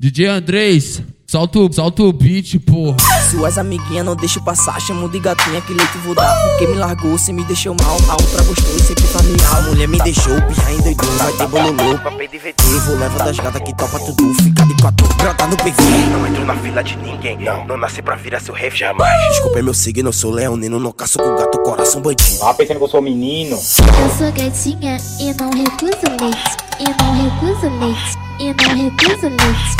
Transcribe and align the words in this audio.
DJ 0.00 0.26
Andrés, 0.26 1.02
solta 1.26 1.58
o, 1.58 1.72
solta 1.72 2.04
o 2.04 2.12
beat, 2.12 2.56
porra. 2.60 2.96
Suas 3.32 3.58
amiguinhas 3.58 4.06
não 4.06 4.14
deixo 4.14 4.40
passar, 4.44 4.80
chamo 4.80 5.08
de 5.08 5.18
gatinha 5.18 5.60
que 5.60 5.74
leite 5.74 5.98
vou 6.04 6.14
dar. 6.14 6.32
Porque 6.50 6.68
me 6.68 6.74
largou, 6.74 7.18
se 7.18 7.32
me 7.32 7.42
deixou 7.42 7.74
mal. 7.82 7.96
A 8.08 8.12
outra 8.12 8.44
gostou 8.44 8.76
e 8.76 8.78
sempre 8.78 9.02
tá 9.08 9.18
A 9.56 9.62
mulher 9.62 9.88
me 9.88 9.98
deixou, 9.98 10.40
pirra 10.42 10.72
endoidou, 10.72 11.10
vai 11.16 11.32
ter 11.32 11.46
bololô. 11.48 11.98
Papel 11.98 12.28
de 12.28 12.38
VT, 12.38 12.62
vou 12.86 12.96
levar 12.96 13.24
das 13.24 13.36
gatas 13.40 13.60
que 13.60 13.76
topa 13.76 13.98
tudo. 13.98 14.34
Fica 14.34 14.64
de 14.66 14.74
quatro, 14.80 15.08
grota 15.16 15.46
no 15.48 15.56
PV. 15.56 15.82
Não 16.12 16.26
entro 16.28 16.44
na 16.44 16.54
fila 16.54 16.84
de 16.84 16.96
ninguém, 16.98 17.36
não. 17.36 17.66
Não 17.66 17.76
nasci 17.76 18.00
pra 18.00 18.14
virar 18.14 18.38
seu 18.38 18.54
ref 18.54 18.76
jamais. 18.76 19.28
Desculpa, 19.30 19.58
é 19.58 19.62
meu 19.62 19.74
signo, 19.74 20.10
eu 20.10 20.12
sou 20.12 20.30
leonino. 20.30 20.78
Não 20.78 20.92
caço 20.92 21.18
com 21.18 21.34
gato, 21.34 21.58
coração 21.58 22.00
bandido. 22.00 22.38
Ah, 22.44 22.54
pensando 22.54 22.78
que 22.78 22.84
eu 22.84 22.88
sou 22.88 23.02
menino. 23.02 23.56
Eu 23.56 24.10
sou 24.16 24.30
gatinha 24.30 24.96
e 25.18 25.34
não 25.34 25.50
recuso 25.50 26.06
leite. 26.20 26.56
E 26.78 27.02
não 27.02 27.24
recuso 27.24 27.68
leite. 27.80 28.27
E 28.38 28.54
não 28.54 28.76
recuso 28.76 29.26
leite. 29.28 29.76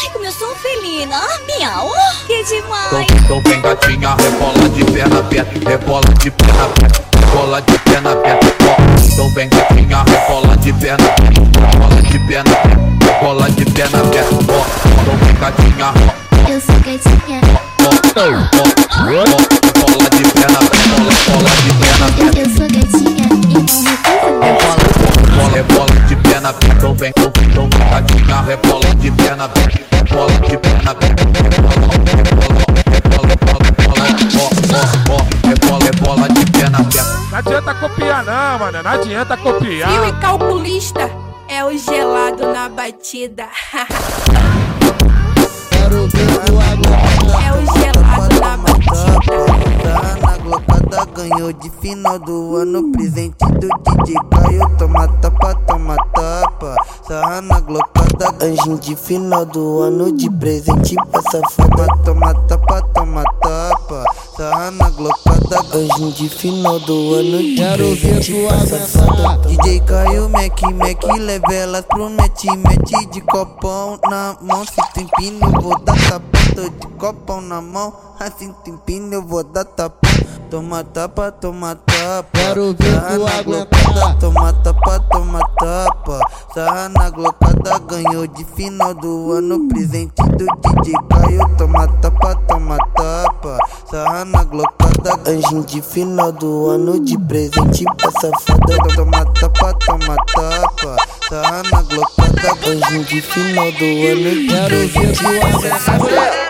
Ai, 0.00 0.10
como 0.12 0.24
eu 0.24 0.32
sou 0.32 0.54
felina. 0.56 1.16
Ah, 1.16 1.38
miau. 1.46 1.92
Que 2.26 2.42
demais. 2.44 3.06
Então 3.22 3.40
vem 3.42 3.60
gatinha, 3.60 4.14
rebola 4.14 4.68
de 4.70 4.84
perna 4.86 5.18
aberta, 5.18 5.68
rebola 5.68 6.14
de 6.18 6.30
perna 6.30 6.64
aberta, 6.64 7.04
rebola 7.20 7.60
de 7.62 7.78
perna 7.78 8.12
aberta. 8.12 8.46
Então 9.12 9.28
vem 9.34 9.48
gatinha, 9.50 10.04
rebola 10.04 10.56
de 10.56 10.72
perna 10.72 11.04
aberta, 11.04 11.60
rebola 11.60 12.02
de 12.02 12.18
perna 12.26 12.56
aberta, 12.56 13.12
rebola 13.12 13.50
de 13.50 13.64
perna 13.66 13.98
aberta. 14.00 14.34
Então 14.34 15.16
vem 15.18 15.34
gatinha, 15.36 15.92
Eu 16.48 16.60
sou 16.60 16.74
gatinha. 16.76 17.67
Então 26.78 26.94
vem, 26.94 27.10
então 27.10 27.10
vem, 27.10 27.10
então 27.10 27.32
rebola 28.46 28.94
de 28.94 29.10
aberta, 29.10 29.50
rebola 29.92 30.32
de 30.40 30.58
perna 30.58 30.94
rebola, 35.48 35.84
rebola 35.84 36.28
de 36.28 36.44
perna. 36.52 36.78
Não 37.30 37.38
adianta 37.38 37.74
copiar 37.74 38.24
não, 38.24 38.58
mano. 38.58 38.82
Não 38.82 38.90
adianta 38.90 39.36
copiar. 39.36 39.90
Fio 39.90 40.08
e 40.08 40.12
calculista 40.20 41.10
é 41.48 41.64
o 41.64 41.76
gelado 41.76 42.52
na 42.52 42.68
batida. 42.68 43.48
é 47.32 47.52
o 47.52 47.60
gelado 47.78 48.40
na 48.40 48.56
batida. 48.56 49.68
Na 50.22 50.36
glocada, 50.38 51.04
ganhou 51.14 51.52
de 51.52 51.70
final 51.70 52.18
do 52.18 52.56
ano. 52.56 52.92
Presente 52.92 53.44
do 53.44 53.68
DJ 53.68 54.14
Caio. 54.30 54.68
Toma 54.78 55.08
tapa, 55.20 55.54
toma 55.66 55.96
tapa. 56.14 56.76
Sarra 57.06 57.40
na 57.40 57.60
glocada, 57.60 58.34
anjinho 58.42 58.78
de 58.78 58.96
final 58.96 59.44
do 59.46 59.80
ano. 59.80 60.12
De 60.12 60.30
presente 60.30 60.96
pra 61.10 61.22
safada. 61.22 61.86
Toma 62.04 62.34
tapa, 62.46 62.82
toma 62.94 63.24
tapa. 63.40 64.04
Sarra 64.36 64.70
na 64.70 64.90
glocada, 64.90 65.27
anjinho 65.56 66.12
de 66.12 66.28
final 66.28 66.78
do 66.80 67.14
ano. 67.14 67.38
De 67.38 67.56
presente 67.74 68.34
pra 68.46 68.66
safada. 68.66 69.48
DJ 69.48 69.80
Caio, 69.80 70.28
Mac, 70.28 70.60
Mac, 70.74 71.02
leva 71.18 71.54
elas 71.54 71.84
pro 71.86 72.10
mete, 72.10 72.48
mete 72.56 73.06
de 73.06 73.20
copão 73.22 73.98
na 74.08 74.36
mão. 74.40 74.64
Se 74.64 74.92
tem 74.94 75.06
pino, 75.16 75.50
vou 75.60 75.78
dar 75.80 75.96
tapa. 76.08 76.38
Tô 76.54 76.68
de 76.68 76.86
copão 76.98 77.40
na 77.40 77.60
mão. 77.60 77.92
Assim 78.18 78.52
tem 78.64 78.76
pino, 78.76 79.14
eu 79.14 79.22
vou 79.22 79.44
dar 79.44 79.64
tapa. 79.64 80.08
Toma 80.50 80.82
tapa, 80.82 81.30
toma 81.30 81.76
tapa. 81.76 82.28
Quero 82.32 82.74
ver 82.74 83.00
tu 83.14 83.26
aguentar. 83.26 84.18
Toma 84.18 84.52
tapa, 84.52 85.00
toma 85.10 85.40
tapa. 85.58 86.20
Sarra 86.54 86.88
na 86.88 87.10
glocada, 87.10 87.78
ganhou 87.80 88.26
de 88.26 88.44
final 88.44 88.94
do 88.94 89.32
ano. 89.32 89.68
Presente 89.68 90.22
do 90.22 90.46
DJ 90.46 90.94
Caio. 91.10 91.56
Toma 91.58 91.86
tapa, 92.00 92.34
toma 92.48 92.78
tapa. 92.96 93.58
Sarra 93.90 94.24
na 94.24 94.42
glocada, 94.42 94.77
anjinho 95.26 95.64
de 95.64 95.82
final 95.82 96.32
do 96.32 96.68
ano. 96.68 96.98
De 97.00 97.18
presente 97.18 97.84
pra 97.96 98.10
safada. 98.20 98.76
Toma 98.94 99.24
tapa, 99.32 99.74
toma 99.84 100.16
tapa. 100.34 100.96
Sarra 101.28 101.62
na 101.70 101.82
glocada, 101.82 102.52
anjinho 102.66 103.04
de 103.04 103.20
final 103.20 103.72
do 103.72 103.84
ano. 103.84 104.48
Quero 104.48 104.88
ver 104.88 105.16
tu 105.16 105.26
aguentar. 105.26 106.47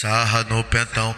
Sarra 0.00 0.46
no 0.48 0.64
pentão, 0.64 1.14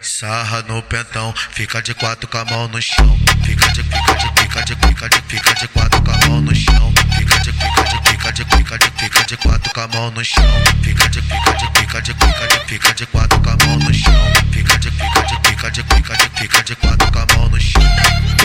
sarra 0.00 0.62
no 0.62 0.82
pentão. 0.82 1.32
Fica 1.52 1.80
de 1.80 1.94
quatro 1.94 2.26
com 2.26 2.38
a 2.38 2.44
mão 2.46 2.66
no 2.66 2.82
chão. 2.82 3.16
Fica 3.44 3.68
de, 3.68 3.84
fica 3.84 4.14
de, 4.16 4.42
fica 4.42 4.64
de, 4.64 4.74
fica 4.74 5.08
de, 5.08 5.22
fica 5.28 5.54
de 5.54 5.68
quatro 5.68 6.02
com 6.02 6.10
a 6.10 6.28
mão 6.28 6.40
no 6.40 6.52
chão. 6.52 6.92
Fica 7.16 7.38
de, 7.38 7.52
fica 7.52 7.82
de, 7.84 8.10
fica 8.10 8.32
de, 8.32 8.44
fica 8.44 8.78
de, 8.78 8.90
fica 8.98 9.24
de 9.24 9.36
quatro 9.36 9.72
com 9.72 9.80
a 9.80 9.86
mão 9.86 10.10
no 10.10 10.24
chão. 10.24 10.44
Fica 10.82 11.08
de, 11.10 11.22
fica 11.22 11.52
de, 11.52 11.78
fica 11.78 12.02
de, 12.02 12.12
fica 12.12 12.46
de, 12.48 12.58
fica 12.66 12.94
de 12.94 13.06
quatro 13.06 13.40
com 13.40 13.50
a 13.50 13.66
mão 13.66 13.78
no 13.78 13.94
chão. 13.94 14.32
Fica 14.52 14.78
de, 14.78 14.90
fica 14.90 15.22
de, 15.22 15.48
fica 15.48 15.70
de, 15.70 15.82
fica 15.84 16.16
de, 16.16 16.28
fica 16.40 16.64
de 16.64 16.74
quatro 16.74 17.12
com 17.12 17.18
a 17.20 17.36
mão 17.36 17.48
no 17.50 17.60
chão. 17.60 18.03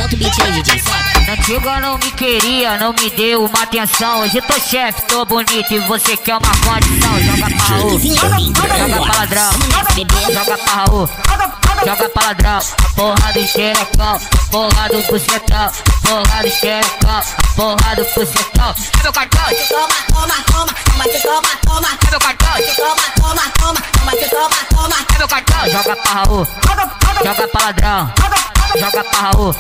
Solta 0.10 0.16
o 0.16 0.18
beat 0.18 0.42
aí, 0.42 0.64
DJ. 0.64 0.82
Antiga 1.30 1.80
não 1.80 1.98
me 1.98 2.12
queria, 2.12 2.78
não 2.78 2.94
me 2.94 3.10
deu 3.12 3.46
uma 3.46 3.64
atenção. 3.64 4.22
Hoje 4.22 4.42
tô 4.42 4.60
chefe, 4.60 5.02
tô 5.04 5.26
bonito 5.26 5.72
e 5.74 5.80
você 5.80 6.18
quer 6.18 6.38
uma 6.38 6.52
condição. 6.66 7.20
Joga 7.22 7.56
pra 7.56 7.66
Raul, 7.66 8.00
joga 8.00 9.02
pra 9.06 9.20
ladrão, 9.20 9.52
joga 10.34 10.58
pra 10.58 10.74
Raul, 10.74 11.10
joga 11.86 12.10
pra 12.10 12.26
ladrão. 12.28 12.60
Porra 12.96 13.34
do 13.34 13.48
xerecão, 13.48 14.20
porra 14.52 14.90
do 14.90 15.02
bucetão, 15.04 15.72
porra 16.04 16.42
do 16.42 16.50
xerecão, 16.50 17.22
porra 17.56 17.96
do 17.96 18.04
bucetão. 18.16 18.76
É 19.00 19.04
meu 19.04 19.14
cartão, 19.14 19.40
Toma, 19.70 19.88
toma, 20.08 20.36
toma, 20.52 20.74
toma, 20.94 21.04
toma, 21.22 21.50
toma. 21.66 21.88
é 21.88 22.10
meu 22.10 22.20
cartão, 22.20 22.76
Toma, 22.76 23.02
toma, 23.16 23.42
toma, 23.60 23.82
toma, 24.02 24.30
toma, 24.30 24.56
toma. 24.70 24.96
é 25.14 25.18
meu 25.18 25.28
cartão. 25.28 25.70
Joga 25.70 25.96
pra 25.96 26.12
Raul, 26.14 26.48
joga 27.24 27.48
pra 27.48 27.62
ladrão, 27.66 28.14
joga 28.78 29.04
pra 29.04 29.20
Raul, 29.20 29.56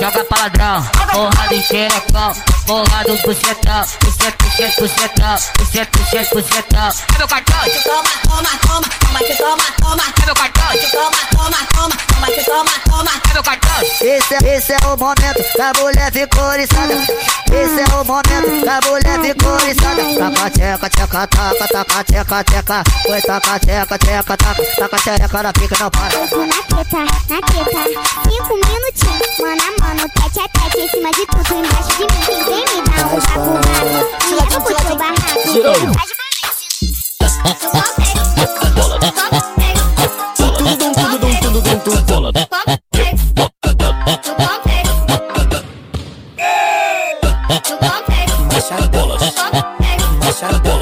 joga 0.00 0.24
pra 0.24 0.38
ladrão. 0.38 0.84
Porra 1.12 1.48
do 1.48 1.62
xerecão, 1.62 2.32
porra 2.68 3.02
do 3.04 3.16
bucetão, 3.22 3.82
buceta, 4.04 4.44
buceta, 4.44 4.80
bucetão, 4.82 5.36
buceta, 5.56 5.98
buceta, 5.98 6.34
bucetão. 6.34 6.88
É 7.14 7.18
meu 7.18 7.26
cartão, 7.28 7.58
Toma, 7.82 8.10
toma, 8.28 8.50
toma, 8.60 8.88
toma, 9.00 9.18
te 9.20 9.36
toma, 9.38 9.64
toma. 9.80 10.02
é 10.20 10.26
meu 10.26 10.34
cartão, 10.34 10.68
Toma, 10.90 11.16
toma, 11.32 11.56
toma, 11.72 11.96
toma, 11.96 12.26
te 12.26 12.44
toma, 12.44 12.70
toma. 12.84 13.10
é 13.30 13.32
meu 13.32 13.42
cartão. 13.42 13.80
Esse 14.02 14.34
é, 14.34 14.56
esse 14.56 14.72
é 14.74 14.78
o 14.86 14.96
momento 14.98 15.42
que 15.50 15.60
a 15.62 15.72
mulher 15.80 16.12
ficou 16.12 16.44
oriçada. 16.44 16.92
Esse 16.92 17.80
é 17.80 17.94
o 17.96 18.04
momento 18.04 18.62
que 18.62 18.68
a 18.68 18.80
mulher 18.86 19.20
ficou 19.22 19.52
oriçada. 19.54 20.02
Taca, 20.18 20.50
teca, 20.50 20.90
teca, 20.90 21.26
taca, 21.26 21.68
taca, 21.68 22.04
teca, 22.04 22.44
teca. 22.44 22.84
Foi 23.06 23.22
taca, 23.22 23.58
teca, 23.60 23.98
teca, 23.98 24.36
taca, 24.36 24.62
taca, 24.76 24.98
teca, 25.18 25.42
na 25.42 25.52
pica 25.54 25.76
não 25.80 25.90
para. 25.90 26.18
Na 26.18 26.26
teta, 26.28 26.98
na 26.98 27.40
teta. 27.40 27.80
Cinco 28.28 28.54
minutinhos, 28.54 29.38
mano 29.40 29.62
a 29.62 29.84
mano, 29.84 30.08
tete 30.14 30.40
a 30.40 30.48
tete. 30.48 30.78
Em 30.78 30.88
cima 30.90 31.10
de 31.10 31.26
tudo, 31.26 31.64
embaixo 31.64 31.96
de 31.96 32.04
mim. 32.04 32.57
Vem 32.64 32.82
me 32.82 32.88
dá 32.88 33.06
um 33.06 33.20
papo 33.20 33.52
rato. 33.54 34.18
Dinheiro 34.26 34.60
pro 34.62 34.76
seu 34.86 34.96
barraco. 34.96 35.18
Faz 35.28 36.18
Os 50.28 50.77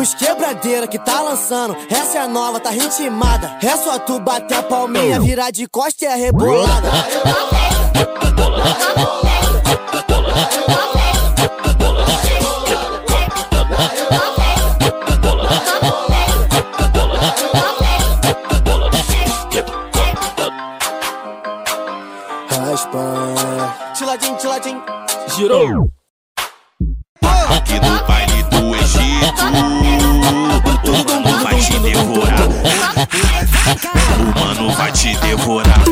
Os 0.00 0.14
quebradeira 0.14 0.86
que 0.86 0.98
tá 0.98 1.20
lançando. 1.20 1.76
Essa 1.90 2.16
é 2.16 2.20
a 2.22 2.26
nova, 2.26 2.58
tá 2.58 2.70
ritmada. 2.70 3.58
É 3.62 3.76
só 3.76 3.98
tu 3.98 4.18
bater 4.18 4.56
a 4.56 4.62
palminha, 4.62 5.20
virar 5.20 5.50
de 5.50 5.66
costa 5.68 6.06
e 6.06 6.08
é 6.08 6.14
rebolada. 6.14 6.88
Raspa. 22.48 23.92
Tiladinho, 23.94 24.36
tiladinho. 24.38 24.82
Girou. 25.36 25.90
Aqui 27.54 27.78
do 27.78 27.90
Egito, 27.90 28.19
o 29.20 31.04
mano 31.04 31.42
vai 31.42 31.56
te 31.56 31.78
devorar. 31.78 32.48
O 34.18 34.40
mano 34.40 34.72
vai 34.72 34.92
te 34.92 35.16
devorar. 35.18 35.84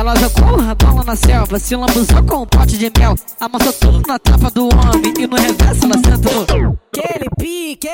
Ela 0.00 0.16
jogou 0.16 0.54
o 0.54 0.62
rabão 0.62 0.96
lá 0.96 1.04
na 1.04 1.14
selva, 1.14 1.58
se 1.58 1.76
lambuzou 1.76 2.22
com 2.22 2.36
um 2.36 2.46
pote 2.46 2.78
de 2.78 2.90
mel. 2.98 3.14
Amassou 3.38 3.72
tudo 3.74 4.02
na 4.08 4.18
tapa 4.18 4.50
do 4.50 4.64
homem 4.64 5.12
e 5.18 5.26
no 5.26 5.36
reverso 5.36 5.84
ela 5.84 5.94
sentou. 5.98 6.78
Aquele 6.90 7.28
pique. 7.38 7.88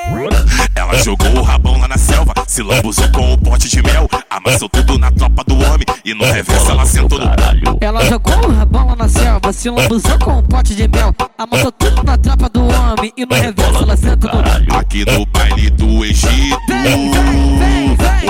Ela 0.73 0.97
jogou 1.03 1.29
o 1.31 1.41
rabão 1.41 1.77
lá 1.77 1.89
na 1.89 1.97
selva, 1.97 2.33
se 2.47 2.63
lambuzou 2.63 3.11
com 3.11 3.33
o 3.33 3.37
pote 3.37 3.67
de 3.67 3.83
mel. 3.83 4.07
Amassou 4.29 4.69
tudo 4.69 4.97
na 4.97 5.11
tropa 5.11 5.43
do 5.43 5.55
homem 5.55 5.85
e 6.05 6.13
no 6.13 6.23
reverso 6.23 6.71
ela 6.71 6.85
sentou 6.85 7.19
no 7.19 7.25
caralho. 7.25 7.77
Ela 7.81 8.05
jogou 8.05 8.37
o 8.37 8.51
rabão 8.53 8.87
lá 8.87 8.95
na 8.95 9.09
selva, 9.09 9.51
se 9.51 9.69
lambuzou 9.69 10.17
com 10.19 10.31
um 10.31 10.43
pote 10.43 10.75
de 10.75 10.87
mel. 10.87 11.13
Amassou 11.37 11.73
tudo 11.73 12.03
na 12.05 12.17
trapa 12.17 12.47
do 12.47 12.61
homem 12.61 13.11
e 13.17 13.25
no 13.25 13.35
reverso 13.35 13.83
ela 13.83 13.97
sentou 13.97 14.31
no 14.31 14.77
Aqui 14.77 15.03
no 15.11 15.25
baile 15.25 15.69
do 15.71 16.05
Egito, 16.05 16.57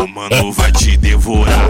o 0.02 0.08
mano 0.08 0.52
vai 0.52 0.72
te 0.72 0.98
devorar. 0.98 1.70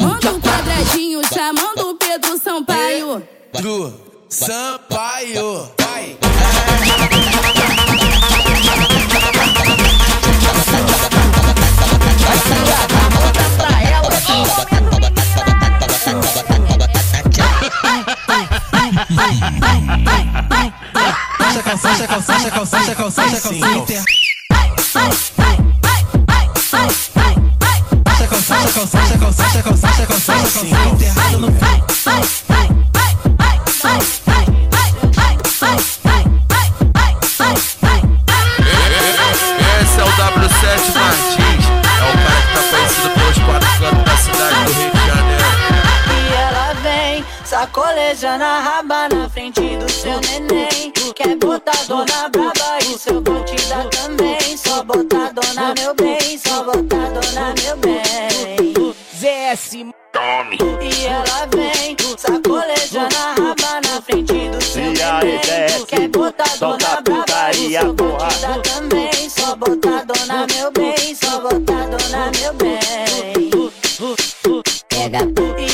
Manda 0.00 0.32
um 0.32 0.40
quadradinho 0.40 1.20
chamando 1.26 1.90
o 1.90 1.96
Pedro 1.96 2.38
Sampaio. 2.38 3.26
Pedro 3.52 3.92
Sampaio. 4.28 5.68
Sacolejando 47.84 48.44
a 48.44 48.60
raba 48.60 49.08
na 49.10 49.28
frente 49.28 49.76
do 49.76 49.90
seu 49.90 50.18
neném. 50.22 50.90
Quer 51.14 51.36
botar 51.36 51.84
dona 51.86 52.28
braba, 52.30 52.78
isso 52.80 53.10
eu 53.10 53.22
vou 53.22 53.44
te 53.44 53.56
dar 53.68 53.84
também. 53.90 54.56
Só 54.56 54.82
botar 54.82 55.32
dona 55.32 55.74
meu 55.78 55.94
bem, 55.94 56.38
só 56.38 56.64
botar 56.64 57.10
dona 57.10 57.54
meu 57.62 57.76
bem. 57.76 58.74
ZS 59.14 59.92
Tome. 60.12 60.58
E 60.80 61.06
ela 61.06 61.46
vem, 61.54 61.96
sacolejando 62.16 63.16
a 63.16 63.34
raba 63.34 63.80
na 63.86 64.00
frente 64.00 64.48
do 64.48 64.64
seu 64.64 64.82
E 64.82 64.90
neném. 64.90 65.38
desce, 65.40 65.86
Quer 65.86 66.08
botar 66.08 66.56
dona 66.58 66.76
braba, 66.78 67.02
putaria, 67.02 67.78
isso 67.78 67.86
eu 67.86 67.94
vou 67.94 68.16
porra. 68.16 68.28
te 68.28 68.40
dar 68.40 68.60
também. 68.62 69.28
Só 69.28 69.56
botar 69.56 70.04
dona 70.04 70.46
meu 70.54 70.70
bem, 70.72 71.14
só 71.14 71.40
botar 71.40 71.86
dona 71.86 72.30
meu 72.40 72.54
bem. 72.54 73.50
Pega. 74.88 75.18
E 75.58 75.73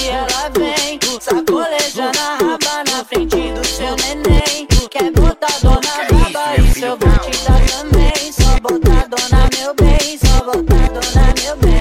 isso 6.81 6.87
eu 6.87 6.97
vou 6.97 7.19
te 7.19 7.31
dar 7.45 7.61
também. 7.67 8.33
Só 8.33 8.59
botar 8.61 9.07
dona 9.09 9.49
meu 9.59 9.75
bem, 9.75 10.19
só 10.19 10.45
botar 10.45 10.89
dona 10.89 11.35
meu 11.43 11.57
bem. 11.59 11.75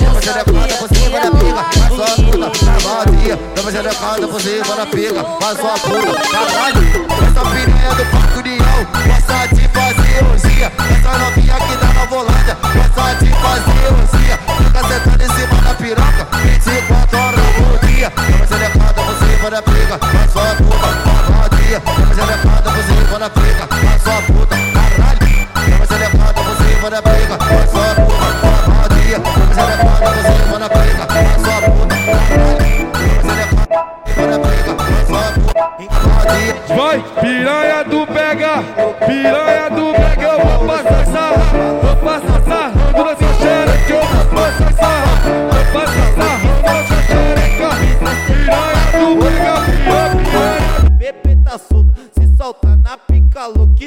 Dama 0.00 0.20
xerecada 0.20 0.76
por 0.76 0.88
cima 0.94 1.20
da 1.20 1.30
pica, 1.30 1.64
faz 1.64 1.88
sua 1.88 2.10
puta, 2.16 2.46
armadilha. 2.70 3.38
Dama 3.54 3.70
xerecada 3.72 4.28
por 4.28 4.40
cima 4.40 4.76
da 4.76 4.86
pica, 4.86 5.24
faz 5.40 5.58
sua 5.58 5.78
puta, 5.78 6.20
caralho. 6.30 6.84
Essa 7.26 7.42
piranha 7.50 7.94
do 7.94 8.04
Parque 8.10 8.38
União, 8.40 8.78
gosta 9.06 9.38
de 9.54 9.64
fazer 9.68 10.24
orgia. 10.24 10.68
Essa 10.90 11.18
novinha 11.18 11.54
aqui 11.56 11.76
da 11.76 11.88
Nova 11.94 12.16
Holândia, 12.16 12.56
gosta 12.62 13.24
de 13.24 13.30
fazer 13.30 13.86
orgia. 13.96 14.36
Fica 14.58 14.80
sentando 14.88 15.22
em 15.22 15.30
cima 15.34 15.58
da 15.62 15.74
piroca, 15.74 16.22
24 16.42 17.18
horas 17.18 17.46
por 17.56 17.88
dia. 17.88 18.08
Dama 18.10 18.46
xerecada 18.46 19.02
por 19.02 19.14
cima 19.18 19.50
da 19.50 19.62
pica, 19.62 19.98
faz 19.98 20.32
sua 20.32 20.54
puta, 20.56 20.65
pica. 21.80 22.02
É 22.02 22.06
você 22.06 22.24
levanta, 22.24 22.70
você 22.70 22.92
empurra 22.92 23.26
a 23.26 23.28
briga 23.28 23.66
Vai 23.70 23.98
sua 23.98 24.22
puta, 24.22 24.56
caralho. 24.74 25.26
É 25.56 25.76
você 25.78 25.96
levanta, 25.96 26.42
você 26.42 26.64
empurra 26.72 26.98
a 26.98 27.02
briga 27.02 27.36
Vai 27.36 27.66
sua 27.68 27.94
puta, 27.94 28.26
vadia. 28.72 29.16
É 29.16 29.18
você 29.18 29.62
levanta, 29.62 30.10
você 30.10 30.32
empurra 30.42 30.64
a 30.64 30.68
briga 30.68 31.04
Vai 31.06 31.38
sua 31.38 31.56
puta, 31.62 31.96
caralho. 31.96 32.66
Você 33.22 33.32
levanta, 33.32 33.76
empurra 34.10 34.26
na 34.26 34.38
pica. 34.38 34.72
Vai 34.74 35.02
só 35.06 35.20
puta, 35.32 35.56
caralho 35.88 36.46
Vai, 36.76 36.98
piranha 37.20 37.84
do 37.84 38.06
pega, 38.06 38.62
piranha 39.06 39.70
do 39.70 39.86
pega 39.92 39.95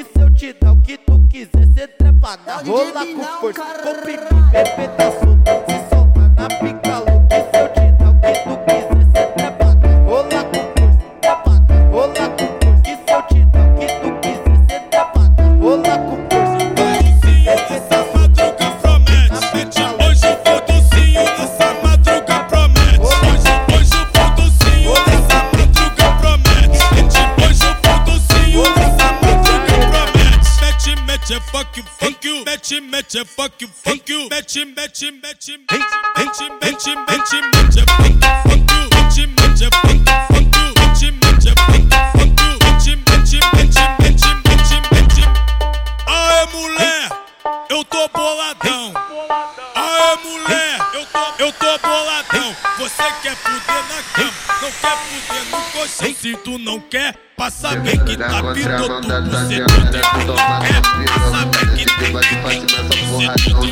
E 0.00 0.04
se 0.04 0.20
eu 0.20 0.34
te 0.34 0.52
dar 0.54 0.72
o 0.72 0.80
que 0.82 0.98
tu 0.98 1.20
quiser, 1.30 1.68
cê 1.74 1.86
trepa 1.86 2.38
na 2.46 2.56
rola 2.56 3.06
com 3.06 3.24
força. 3.40 3.62
Com 3.82 3.94
pipi, 4.02 4.34
bebê 4.50 4.88
tá 4.96 5.10
solto, 5.12 5.39
Mete, 33.12 33.26
fuck 33.26 33.60
you, 33.60 33.66
fuck 33.66 34.08
you. 34.08 34.28
Mete, 34.28 34.64
mete, 34.66 35.10
mete, 35.10 35.58
mete, 35.58 35.82
mete, 36.16 36.46
mete, 36.62 36.94
mete, 36.94 37.40
mete 37.50 37.82
fuck 37.90 38.06
you. 38.06 38.22
Mete, 38.94 39.26
mete 39.26 39.66
fuck 39.74 39.98
you, 39.98 40.14
fuck 40.30 40.54
you. 40.54 40.70
Mete, 40.78 41.10
mete 41.18 41.50
fuck 41.58 41.74
you, 41.74 41.90
fuck 42.14 42.38
you. 42.38 42.54
Mete, 42.70 42.94
mete, 43.02 43.38
mete, 43.56 43.82
mete, 43.98 44.30
mete, 44.46 44.76
mete. 44.92 45.24
Aê, 46.06 46.46
mulher, 46.52 47.10
eu 47.68 47.84
tô 47.84 48.06
boladão. 48.10 48.94
Aê, 49.74 50.16
mulher, 50.22 50.78
eu 50.94 51.04
tô, 51.06 51.24
eu 51.42 51.52
tô 51.52 51.78
boladão. 51.78 52.56
Você 52.78 53.12
quer 53.22 53.34
fuder 53.34 53.82
na 53.88 54.02
cama, 54.14 54.32
não 54.62 54.70
quer 54.70 54.96
fuder 54.96 55.49
coxa. 55.80 56.14
Se 56.14 56.36
tu 56.36 56.58
não 56.58 56.78
quer, 56.80 57.14
passa 57.36 57.76
bem 57.76 57.98
que 57.98 58.16
tá 58.16 58.42
piloto. 58.52 59.08
Você 59.08 59.64
tudo 59.64 60.00
que 60.02 60.24
não 60.26 60.36
quer, 60.60 60.80
passa 61.06 61.46
bem 61.46 61.66
que 61.76 61.84
tem 61.86 62.12
que 62.12 62.32
ter. 62.34 62.92
Você 63.06 63.26
que 63.38 63.54
não 63.54 63.64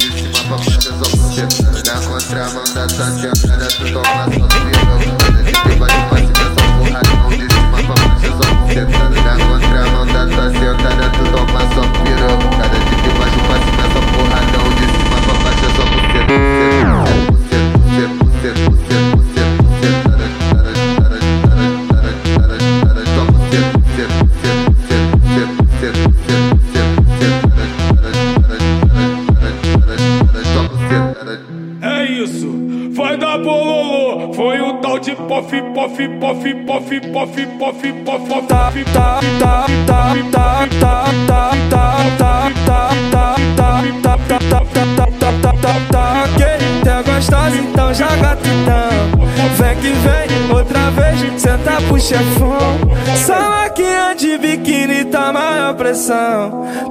quer. 1.35 1.49
Da 1.85 1.99
tu 3.69 3.85
toma 3.93 4.25
só 4.25 4.31
no 4.31 4.49
violão. 4.49 4.99
Você 4.99 5.77
vai 5.77 5.91
fazer 6.09 6.33
essa 6.33 6.65
porra, 6.79 7.01
não 7.09 7.29
de 7.29 7.37
cima 7.49 7.79
pra 7.83 7.97
você 8.15 8.29
só 8.29 8.45
sentando. 8.73 9.17
Da 9.23 9.33
contrabanda 9.37 10.21
tá 10.35 10.43
adiantada, 10.45 11.07
tu 11.11 11.23
toma 11.31 11.61
só 11.75 11.83
no. 11.83 12.39
Cada 12.59 12.79
de 12.79 13.11
baixo 13.19 13.41
faz 13.47 13.63
essa 13.79 14.01
porra, 14.13 14.41
não 14.53 14.67
de 14.75 14.87
cima 14.97 15.19
pra 15.25 15.35
é 15.65 15.71
só 15.77 15.85
você. 15.85 16.98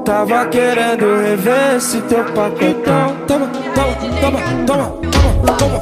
Tava 0.03 0.45
querendo 0.47 1.21
rever 1.21 1.75
esse 1.75 2.01
teu 2.01 2.23
pacotão. 2.25 3.15
Toma, 3.27 3.47
toma, 3.75 3.95
toma, 4.19 4.39
toma, 4.65 4.85
toma, 5.11 5.57
toma. 5.57 5.76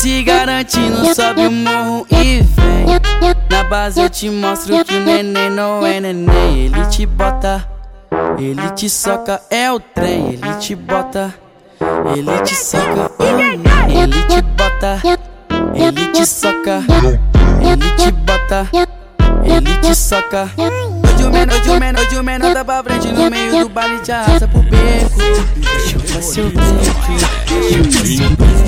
Se 0.00 0.22
garantindo, 0.22 1.14
sobe 1.14 1.46
o 1.46 1.50
morro 1.50 2.06
e 2.10 2.40
vem. 2.40 2.86
Na 3.50 3.64
base 3.64 4.00
eu 4.00 4.08
te 4.08 4.30
mostro 4.30 4.82
que 4.82 4.98
neném 4.98 5.50
não 5.50 5.86
é 5.86 6.00
neném. 6.00 6.64
Ele 6.64 6.86
te 6.86 7.04
bota, 7.04 7.68
ele 8.38 8.70
te 8.70 8.88
soca, 8.88 9.42
é 9.50 9.70
o 9.70 9.78
trem. 9.78 10.28
Ele 10.28 10.54
te 10.58 10.74
bota, 10.74 11.34
ele 12.16 12.42
te 12.44 12.54
soca, 12.54 13.10
oh, 13.18 13.24
ele 13.90 14.22
te 14.24 14.40
bota, 14.40 15.02
ele 15.74 16.06
te 16.12 16.26
soca, 16.26 16.82
ele 17.60 17.90
te 17.96 18.10
bota, 18.10 18.68
ele 19.44 19.76
te 19.82 19.94
soca. 19.94 20.48
Hoje 20.56 21.26
o 21.26 21.30
menor, 21.30 21.54
hoje 21.56 21.68
o 21.68 21.78
menor, 21.78 22.00
hoje 22.00 22.16
o 22.16 22.24
menor 22.24 22.54
tá 22.54 22.64
pra 22.64 22.82
frente 22.82 23.08
no 23.08 23.30
meio 23.30 23.64
do 23.64 23.68
baile 23.68 23.98
te 23.98 24.12
arrasta 24.12 24.48
pro 24.48 24.62
beco. 24.62 25.20
Chupa 25.86 26.22
seu 26.22 26.48
beco, 26.48 26.62
chupa 27.68 28.06
seu 28.06 28.30
beco, 28.30 28.49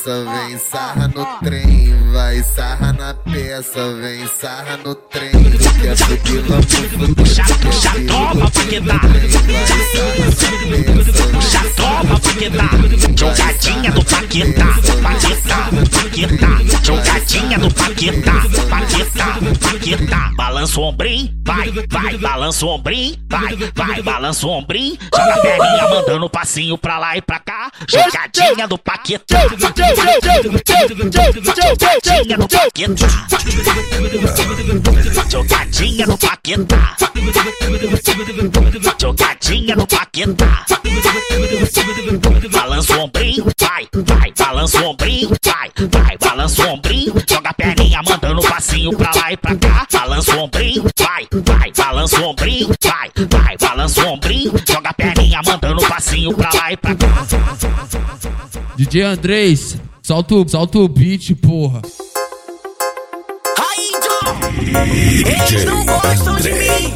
peça, 0.00 0.24
vem 0.24 0.58
sarra 0.58 1.08
no 1.08 1.26
trem. 1.40 2.10
Vai 2.12 2.42
sarra 2.42 2.92
na 2.92 3.14
peça, 3.14 3.94
vem 4.00 4.26
sarra 4.26 4.78
no 4.78 4.94
trem. 4.94 5.30
Quer 5.80 5.96
subir, 5.96 6.42
vamos 6.42 6.66
puxa, 7.14 7.44
toma, 8.08 8.50
paquetá. 8.50 9.00
Puxa, 11.32 11.60
toma, 11.76 12.20
paquetá. 12.20 12.70
Jogadinha 13.16 13.92
do 13.92 14.04
paquetá, 14.04 14.66
paquetá, 15.02 15.68
paquetá. 15.90 16.48
Jogadinha 16.82 17.58
do 17.58 17.74
paquetá, 17.74 18.32
paquetá, 18.68 19.38
paquetá. 19.60 20.30
Balança 20.36 20.80
o 20.80 20.84
ombrinho, 20.84 21.30
vai, 21.44 21.70
vai, 21.88 22.16
balança 22.16 22.64
o 22.64 22.68
ombrinho, 22.70 23.16
vai, 23.28 23.56
vai, 23.74 24.02
balança 24.02 24.46
o 24.46 24.50
ombrinho. 24.50 24.96
Joga 25.14 25.34
a 25.34 25.40
perninha 25.40 25.88
mandando 25.90 26.30
passinho 26.30 26.78
pra 26.78 26.98
lá 26.98 27.16
e 27.16 27.22
pra 27.22 27.38
cá. 27.38 27.70
Jogadinha 27.88 28.66
do 28.66 28.78
paquetá. 28.78 29.40
Jogadinha 29.90 30.42
do 32.36 32.48
paquetá. 32.48 32.96
Jogadinha 35.30 36.06
no 36.06 36.16
paquetá. 36.18 36.96
Jogadinha 39.00 39.76
no 39.76 39.86
paquetá. 39.86 40.66
Balança 42.52 42.96
o 42.96 43.00
ombrinho, 43.00 43.46
vai, 43.58 43.88
vai, 43.92 44.32
balança 44.36 44.80
o 44.80 44.84
ombrinho, 44.90 45.30
vai, 45.44 45.70
vai, 45.88 46.18
balança 46.18 46.62
o 46.62 46.70
ombrinho. 46.70 47.14
Joga 47.28 47.49
passinho 48.60 48.94
pra 48.94 49.10
lá 49.14 49.32
e 49.32 49.36
pra 49.38 49.56
cá. 49.56 49.86
Balança 49.90 50.36
o 50.36 50.40
ombrinho, 50.40 50.84
vai, 50.98 51.26
vai, 51.32 51.72
balança 51.72 52.20
o 52.20 52.24
ombrinho, 52.24 52.68
vai, 52.82 53.10
vai, 53.26 53.56
balança 53.56 54.04
o 54.04 54.08
ombrinho. 54.08 54.52
Joga 54.68 54.90
a 54.90 54.94
perninha 54.94 55.40
mandando 55.46 55.80
passinho 55.88 56.34
pra 56.34 56.50
lá 56.52 56.72
e 56.72 56.76
pra 56.76 56.94
cá. 56.94 57.26
DJ 58.76 59.02
Andrés, 59.02 59.78
solta 60.02 60.34
o, 60.34 60.46
solta 60.46 60.78
o 60.78 60.88
beat, 60.88 61.34
porra. 61.36 61.80
Eles 65.24 65.64
não 65.64 65.84
gostam 65.86 66.36
de 66.36 66.52
mim, 66.52 66.94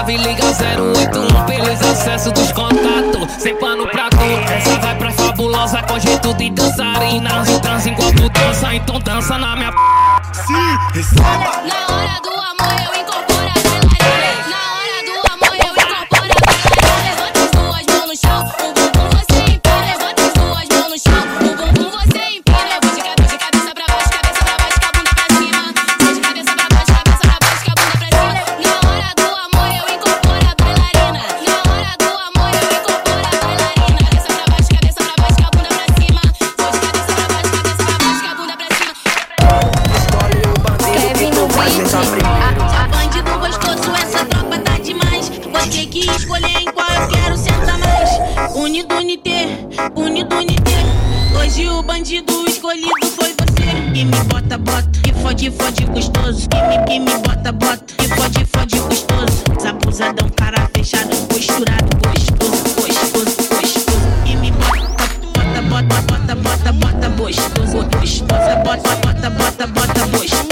chave, 0.00 0.16
liga 0.16 0.44
081 0.44 1.44
pelos 1.46 1.82
acessos 1.82 2.32
dos 2.32 2.52
contatos. 2.52 3.30
Sem 3.38 3.56
pano 3.56 3.86
pra 3.86 4.08
dor, 4.08 4.42
essa 4.50 4.78
vai 4.78 4.94
pra 4.96 5.12
fabulosa 5.12 5.82
com 5.82 5.98
jeito 5.98 6.34
de 6.34 6.50
dançarina. 6.50 7.44
Transa 7.62 7.90
enquanto 7.90 8.28
dança, 8.30 8.74
então 8.74 8.98
dança 9.00 9.38
na 9.38 9.56
minha 9.56 9.72
p. 9.72 9.78
Sim, 10.32 10.78
receba! 10.94 11.62
Na 11.66 11.94
hora 11.94 12.20
do 12.22 12.29
gostoso. 58.88 59.44
Desabusadão, 59.56 60.28
cara 60.36 60.68
fechado, 60.74 61.16
posturado, 61.26 61.88
gostoso, 62.04 62.74
gostoso, 62.76 63.48
gostoso. 63.48 63.98
E 64.26 64.36
me 64.36 64.50
bota, 64.52 65.62
bota, 65.62 65.62
bota, 65.62 66.34
bota, 66.34 66.34
bota, 66.34 66.72
bota, 66.72 67.08
gostoso, 67.10 67.88
gostosa. 67.98 68.56
Bota, 68.64 68.96
bota, 68.96 69.30
bota, 69.30 69.66
bota, 69.66 70.06
gostoso, 70.06 70.06
gostoso. 70.06 70.49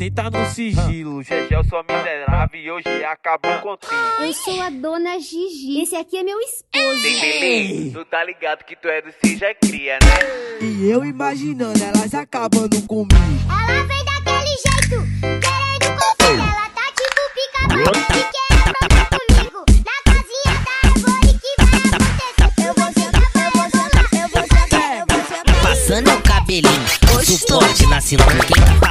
Sentar 0.00 0.30
no 0.30 0.46
sigilo. 0.46 1.22
Gegel, 1.22 1.62
sua 1.64 1.82
miserável 1.82 2.58
e 2.58 2.70
hoje 2.70 3.04
acabou 3.04 3.52
contigo. 3.58 3.92
Eu 4.18 4.32
sou 4.32 4.58
a 4.62 4.70
dona 4.70 5.20
Gigi. 5.20 5.82
Esse 5.82 5.94
aqui 5.94 6.16
é 6.16 6.22
meu 6.22 6.40
esposo. 6.40 7.92
Tu 7.92 8.04
tá 8.06 8.24
ligado 8.24 8.64
que 8.64 8.74
tu 8.76 8.88
é 8.88 9.02
do 9.02 9.12
Cija 9.12 9.48
é 9.48 9.54
cria, 9.54 9.98
né? 10.02 10.08
E 10.62 10.88
eu 10.90 11.04
imaginando 11.04 11.84
elas 11.84 12.14
acabando 12.14 12.80
comigo. 12.86 13.14
Ela 13.46 13.82
vem 13.84 14.02
daquele 14.06 14.56
jeito, 14.56 15.04
querendo 15.20 15.92
confusão. 16.00 16.48
Ela 16.48 16.70
tá 16.70 16.86
tipo 16.96 17.20
pica-pau 17.34 17.92
e 17.92 18.04
quer 18.32 18.48
brincar 18.56 19.04
comigo. 19.10 19.60
Na 19.84 19.96
casinha 20.12 20.54
da 20.64 20.72
árvore 20.88 21.32
que 21.34 21.52
vai 21.58 21.76
acontecer. 21.92 22.66
Eu 22.66 22.72
vou 22.74 22.88
sentar, 22.94 23.26
eu 23.36 23.50
vou 23.52 23.68
sentar, 23.68 24.06
eu 24.14 24.28
vou 24.30 24.44
sentar, 24.48 24.86
eu 24.96 25.04
vou 25.06 25.20
sentar. 25.28 25.62
Passando 25.62 26.10
o 26.10 26.22
cabelinho, 26.22 26.88
suporte 27.22 27.86
na 27.86 28.00
cintura. 28.00 28.44
Quem 28.46 28.64
tá 28.64 28.89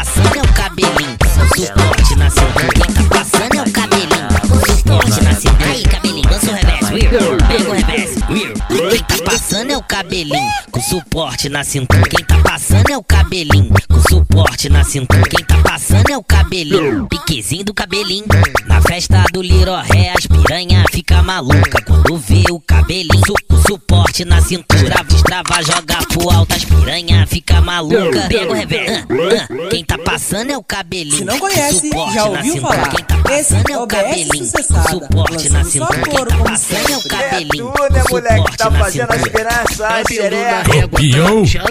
cabelinho, 10.10 10.69
com 10.80 10.82
suporte 10.82 11.50
na 11.50 11.64
cintura. 11.64 12.04
Quem 12.04 12.24
tá 12.24 12.38
passando 12.40 12.90
é 12.90 12.98
o 12.98 13.04
cabelinho, 13.04 13.74
com 13.90 14.00
suporte 14.10 14.70
na 14.70 14.84
cintura. 14.86 15.24
Quem 15.30 15.46
tá 15.46 15.58
passando 15.62 16.10
é 16.10 16.18
o 16.18 16.24
cabelinho, 16.24 17.06
piquezinho 17.08 17.66
do 17.66 17.74
cabelinho. 17.74 18.26
Na 18.66 18.82
festa 18.82 19.26
do 19.34 19.42
Liroré, 19.42 20.14
as 20.16 20.26
piranha 20.26 20.86
fica 20.92 21.22
maluca 21.22 21.82
quando 21.86 22.18
vê 22.18 22.44
o 22.50 22.62
cabelinho. 22.62 23.10
Su 23.28 23.36
suporte 23.68 24.26
na 24.26 24.42
cintura, 24.42 25.04
destrava, 25.08 25.62
joga 25.62 25.98
pro 26.08 26.30
alto, 26.32 26.56
as 26.56 26.64
piranha 26.64 27.28
fica 27.28 27.62
maluca. 27.62 28.28
Pega 28.28 28.50
o 28.50 28.54
reverso, 28.54 29.06
ah, 29.12 29.48
ah. 29.50 29.70
quem 29.70 29.84
tá 29.84 29.98
passando 29.98 30.52
é 30.52 30.58
o 30.58 30.64
cabelinho. 30.64 31.18
Se 31.18 31.26
não 31.26 31.38
conhece, 31.40 31.82
suporte 31.82 32.14
já 32.16 32.22
na 32.22 32.30
ouviu 32.30 32.54
cintura. 32.54 32.74
falar. 32.74 32.90
Quem 32.90 33.06
tá 33.06 33.18
passando 33.18 33.70
é 33.70 33.74
é 33.74 33.78
o 33.78 33.88
cabelinho, 33.88 34.46
suporte 34.46 35.50
na 35.50 35.64
cintura. 35.66 36.00
Quem 36.00 36.26
tá 36.26 36.38
passando 36.44 36.90
é 36.90 36.98
o 36.98 37.04
cabelinho, 37.04 37.70
É 37.70 37.72
tu, 37.72 37.94
né, 37.94 38.04
moleque, 38.10 38.58
tá 38.58 38.72
fazendo 38.72 39.12
as 39.12 39.78
na 39.78 40.04
xereca. 40.08 40.69
Régua, 40.72 41.00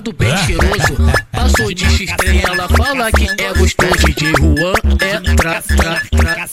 tá 0.03 0.13
bem 0.13 0.37
cheiroso. 0.39 0.97
Passou 1.33 1.73
de 1.73 1.85
X3, 1.85 2.45
ela 2.45 2.69
fala 2.69 3.13
que 3.13 3.27
é 3.43 3.55
gostoso. 3.55 4.09
De 4.17 4.33
Juan 4.33 4.75
é 5.01 5.35
tra, 5.37 5.63
tra, 5.63 6.03
tra, 6.11 6.49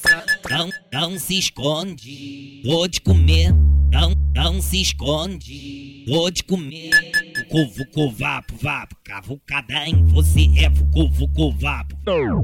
tra. 0.00 0.24
Não, 0.50 0.70
não 0.92 1.18
se 1.18 1.38
esconde, 1.38 2.62
vou 2.64 2.88
te 2.88 3.00
comer. 3.00 3.54
Não, 3.90 4.12
não 4.34 4.60
se 4.60 4.82
esconde, 4.82 6.04
vou 6.08 6.30
te 6.30 6.42
comer. 6.42 6.90
Vucu, 7.50 8.10
vapo, 8.10 8.54
vapo, 8.60 8.96
cavucada 9.04 9.86
em 9.86 10.04
você 10.06 10.50
é 10.58 10.68
vucu, 10.68 11.08
vucu, 11.08 11.52
vapo. 11.52 11.96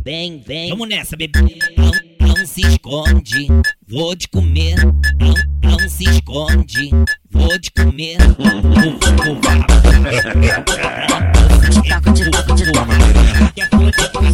Vem, 0.04 0.40
vem, 0.46 0.70
vamos 0.70 0.88
nessa, 0.88 1.16
bebê. 1.16 1.40
Não, 1.76 1.90
não 2.37 2.47
se 2.47 2.61
esconde, 2.61 3.49
vou 3.88 4.14
te 4.16 4.29
comer. 4.29 4.77
Não, 5.19 5.35
não 5.62 5.88
se 5.88 6.05
esconde, 6.05 6.90
vou 7.31 7.59
te 7.59 7.71
comer. 7.73 8.19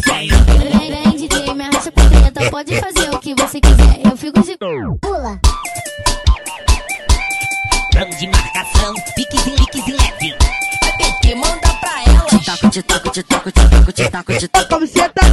Vem, 0.05 1.17
DJ, 1.17 1.53
me 1.53 1.63
arrasta 1.63 1.91
com 1.91 2.09
treta. 2.09 2.51
Pode 2.51 2.79
fazer 2.79 3.09
o 3.13 3.19
que 3.19 3.33
você 3.35 3.59
quiser. 3.59 4.01
Eu 4.05 4.15
fico 4.15 4.41
de 4.41 4.57
pula. 4.57 5.39
Plano 7.91 8.15
de 8.17 8.27
marcação, 8.27 8.93
piquezinho, 9.15 9.57
piquezinho 9.57 9.97
leve. 9.97 10.37
Tem 10.97 11.19
que 11.21 11.35
mandar 11.35 11.79
pra 11.79 12.03
ela. 12.05 12.25
Te 12.25 12.45
taco, 12.45 12.69
te 12.69 12.83
taco, 12.83 13.11
te 13.11 13.23
taco, 13.23 13.51
te 13.51 13.69
taco, 13.69 13.91
te 13.91 14.09
taco, 14.09 14.33
te 14.37 14.47
taco. 14.47 14.69
Como 14.69 14.87
se 14.87 15.09
tá 15.09 15.26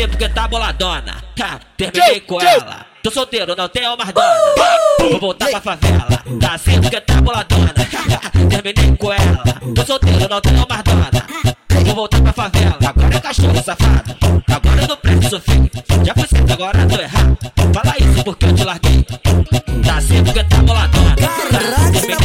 Tá 0.00 0.06
sempre 0.06 0.16
porque 0.16 0.28
tá 0.30 0.48
boladona. 0.48 1.16
Ha, 1.38 1.60
terminei 1.76 2.20
com 2.20 2.40
ela. 2.40 2.86
Tô 3.02 3.10
solteiro, 3.10 3.54
não 3.54 3.68
tenho 3.68 3.94
mais 3.98 4.10
dona. 4.12 4.34
Vou 4.98 5.20
voltar 5.20 5.50
pra 5.50 5.60
favela. 5.60 6.08
Tá 6.40 6.56
sempre 6.56 6.80
porque 6.80 7.00
tá 7.02 7.20
boladona. 7.20 7.74
Terminei 8.48 8.96
com 8.96 9.12
ela. 9.12 9.44
Tô 9.74 9.84
solteiro, 9.84 10.26
não 10.26 10.40
tenho 10.40 10.66
mais 10.66 10.82
dona. 10.84 11.10
Vou 11.84 11.94
voltar 11.94 12.22
pra 12.22 12.32
favela. 12.32 12.78
Agora 12.86 13.14
é 13.14 13.20
cachorro 13.20 13.62
safado. 13.62 14.16
Agora 14.50 14.80
eu 14.80 14.88
não 14.88 14.96
preço 14.96 15.28
sofrer. 15.28 15.70
Já 16.02 16.14
fui 16.14 16.28
certo, 16.28 16.50
agora 16.50 16.86
tô 16.86 16.98
errado. 16.98 17.38
Fala 17.74 17.94
isso 17.98 18.24
porque 18.24 18.46
eu 18.46 18.54
te 18.54 18.64
larguei. 18.64 19.06
Tá 19.84 20.00
sempre 20.00 20.32
porque 20.32 20.44
tá 20.44 20.56
boladona. 20.62 21.14
Ha, 21.20 22.19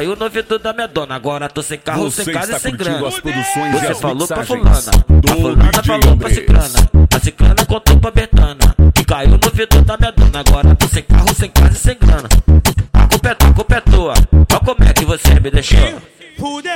que 0.00 0.06
caiu 0.06 0.16
no 0.16 0.24
ouvido 0.24 0.58
da 0.58 0.72
minha 0.72 0.88
dona, 0.88 1.14
agora 1.14 1.48
tô 1.48 1.62
sem 1.62 1.78
carro, 1.78 2.10
Você 2.10 2.24
sem 2.24 2.32
casa 2.32 2.56
e 2.56 2.60
sem 2.60 2.74
grana. 2.74 3.06
as 3.06 3.20
produções 3.20 3.80
Você 3.80 3.94
falou 3.96 4.26
pra 4.26 4.44
fulana, 4.44 4.90
a 5.30 5.34
fulana 5.34 5.82
falou 5.84 6.16
pra 6.16 6.30
ciclana, 6.30 6.90
a 7.14 7.18
ciclana 7.20 7.66
contou 7.66 7.98
pra 7.98 8.10
Bertana, 8.10 8.74
que 8.94 9.04
caiu 9.04 9.30
no 9.32 9.40
ouvido 9.44 9.82
da 9.82 9.96
minha 9.98 10.12
dona, 10.12 10.40
agora 10.40 10.74
tô 10.74 10.88
sem 10.88 11.02
carro, 11.02 11.34
sem 11.34 11.50
casa 11.50 11.72
e 11.72 11.76
sem 11.76 11.98
grana. 11.98 12.28
A 12.94 13.06
culpa 13.08 13.28
é 13.28 13.34
tua, 13.34 13.50
a 13.50 13.52
culpa 13.52 13.74
é 13.74 13.80
tua, 13.80 14.14
olha 14.14 14.60
como 14.64 14.84
é 14.84 14.92
que 14.94 15.04
você 15.04 15.38
me 15.38 15.50
deixou. 15.50 16.02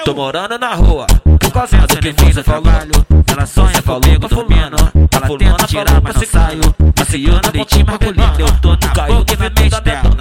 Tô 0.05 0.15
morando 0.15 0.59
na 0.59 0.75
rua, 0.75 1.07
por 1.25 1.51
causa 1.51 1.79
do 1.79 1.97
que 1.97 2.13
fiz 2.13 2.37
no 2.37 2.45
trabalho. 2.45 2.93
Ela 3.27 3.47
sonha 3.47 3.81
comigo 3.81 4.29
dormindo, 4.29 4.77
ela 5.11 5.39
tenta 5.39 5.67
tirar, 5.67 6.01
mas 6.03 6.15
não 6.17 6.27
saio. 6.27 6.75
Passeando, 6.95 7.51
leitinho 7.55 7.87
masculino, 7.87 8.35
eu 8.39 8.61
tô 8.61 8.71
na 8.73 8.93
caiu 8.95 9.25
que 9.25 9.37
vai 9.37 9.49
me 9.49 9.71
dela. 9.71 10.14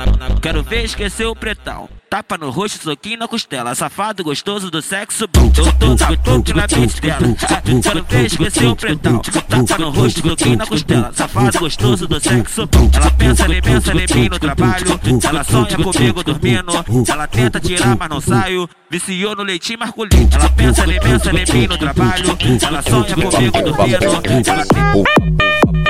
Quero 0.53 0.63
ver 0.65 0.85
esquecer 0.85 1.25
o 1.25 1.35
pretão. 1.35 1.89
Tapa 2.07 2.37
no 2.37 2.51
rosto, 2.51 2.83
soquinho 2.83 3.17
na 3.17 3.27
costela. 3.27 3.73
Safado 3.73 4.23
gostoso 4.23 4.69
do 4.69 4.83
sexo 4.83 5.27
bom. 5.27 5.51
Eu 5.57 5.73
tô 5.73 5.87
com 5.87 6.15
tudo 6.17 6.53
na 6.53 6.67
mente 6.77 7.01
dela. 7.01 7.35
Quero 7.81 8.03
ver 8.03 8.25
esquecer 8.27 8.67
o 8.67 8.75
pretão. 8.75 9.19
Tapa 9.19 9.77
no 9.79 9.89
rosto, 9.89 10.21
soquinho 10.21 10.57
na 10.57 10.67
costela. 10.67 11.11
Safado 11.11 11.57
gostoso 11.57 12.07
do 12.07 12.19
sexo 12.19 12.67
bom. 12.67 12.87
Ela 12.93 13.09
pensa 13.09 13.51
em 13.51 13.61
pensa 13.63 13.91
em 13.93 14.15
mim 14.15 14.29
no 14.29 14.37
trabalho. 14.37 14.99
Ela 15.27 15.43
sonha 15.43 15.75
comigo 15.75 16.23
dormindo. 16.23 16.85
Ela 17.11 17.25
tenta 17.25 17.59
tirar, 17.59 17.97
mas 17.97 18.09
não 18.09 18.21
saio. 18.21 18.69
Viciou 18.91 19.35
no 19.35 19.41
leitinho 19.41 19.79
masculino. 19.79 20.29
Ela 20.33 20.49
pensa 20.49 20.85
em 20.85 20.99
pensa 20.99 21.31
em 21.31 21.61
mim 21.61 21.67
no 21.67 21.77
trabalho. 21.79 22.37
Ela 22.61 22.81
sonha 22.83 23.15
comigo 23.15 23.59
dormindo. 23.59 23.97
Ela 24.47 25.82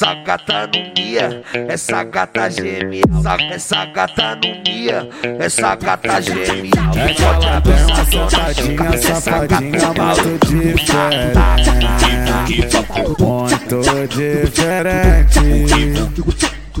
Essa 0.00 0.14
gata 0.14 0.66
não 0.66 0.92
mia, 0.96 1.42
essa 1.68 2.02
gata 2.04 2.48
geme, 2.48 3.02
essa, 3.02 3.36
essa 3.52 3.84
gata 3.84 4.34
não 4.36 4.62
mia, 4.66 5.06
essa 5.38 5.74
gata 5.76 6.22
geme. 6.22 6.70
É 6.96 7.12
sentadinha, 8.06 8.96
safadinha, 8.96 9.92
muito 9.92 10.38
diferente. 10.46 11.68
Muito 13.18 13.82
diferente. 14.08 15.40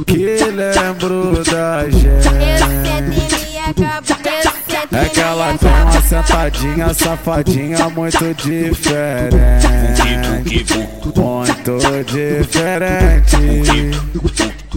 Que 0.06 0.44
lembro 0.50 1.44
da 1.44 1.90
gente. 1.90 2.30
É 4.92 5.08
que 5.08 5.20
ela 5.20 5.56
tem 5.56 5.70
uma 5.70 6.02
sentadinha, 6.02 6.92
safadinha, 6.92 7.88
muito 7.90 8.34
diferente. 8.34 9.68
Muito 11.14 11.78
diferente. 12.06 13.36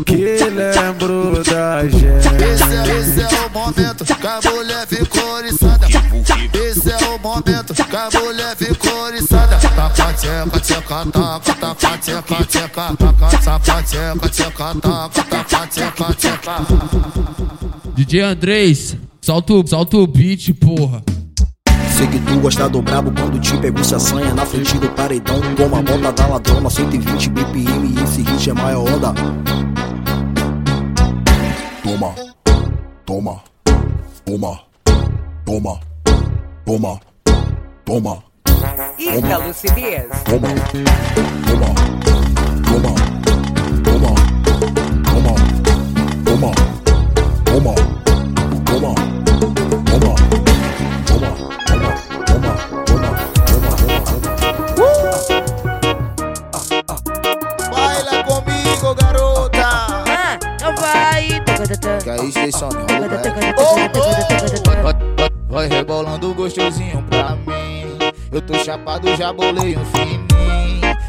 Que 0.05 0.49
lembro 0.49 1.43
da 1.43 1.81
gente. 1.87 2.27
Esse 2.43 2.63
é, 2.63 2.97
esse 2.97 3.21
é 3.21 3.45
o 3.45 3.49
momento 3.49 4.05
que 4.05 4.27
a 4.27 4.39
mulher 4.51 4.87
ficou 4.87 5.33
oriçada. 5.33 5.87
Esse 5.87 6.91
é 6.91 6.97
o 7.09 7.19
momento 7.19 7.73
que 7.73 7.95
a 7.95 8.09
mulher 8.19 8.55
ficou 8.55 9.01
oriçada. 9.03 9.57
Taca, 9.57 10.13
tcheca, 10.13 10.59
tcheca, 10.59 11.05
taca, 11.11 11.53
taca, 11.55 11.97
tcheca, 11.97 12.45
tcheca, 12.45 12.95
taca, 12.97 13.37
taca, 13.43 13.83
tcheca, 13.83 14.29
tcheca, 14.29 14.75
taca, 14.79 15.23
taca, 15.23 15.67
tcheca, 15.67 16.13
tcheca. 16.13 16.65
DJ 17.95 18.21
Andrés, 18.21 18.97
solta 19.23 19.53
o, 19.53 19.65
solta 19.65 19.97
o 19.97 20.05
beat, 20.05 20.53
porra. 20.53 21.01
Sei 21.95 22.07
que 22.07 22.19
tu 22.19 22.39
gosta 22.41 22.67
do 22.67 22.81
brabo 22.81 23.09
quando 23.11 23.39
te 23.39 23.55
pego 23.57 23.81
se 23.83 23.95
assanha 23.95 24.33
na 24.33 24.45
frente 24.45 24.77
do 24.77 24.89
paredão. 24.89 25.39
Toma 25.55 25.79
a 25.79 25.81
bota 25.81 26.11
da 26.11 26.27
ladrona, 26.27 26.69
120 26.69 27.29
BPM 27.29 27.95
e 27.95 28.03
esse 28.03 28.21
hit 28.21 28.49
é 28.49 28.53
maior 28.53 28.81
onda. 28.81 29.13
Toma, 31.83 32.15
toma, 33.05 33.41
toma, 34.25 34.59
toma, 35.45 35.79
toma, 36.65 36.99
toma. 37.85 38.23
Ítalo 38.99 39.53
CDs. 39.53 40.05
Toma, 40.25 40.49
toma, 41.47 41.73
toma, 41.75 42.02
Que 62.43 62.47
é 62.47 62.51
Jason? 62.51 62.69
Vai, 65.47 65.67
rebolando 65.67 66.33
gostosinho 66.33 67.01
pra 67.03 67.37
mim. 67.37 67.85
Eu 68.31 68.41
tô 68.41 68.55
chapado, 68.55 69.15
já 69.15 69.31
bolei 69.31 69.77
um 69.77 69.85
fininho. 69.85 70.27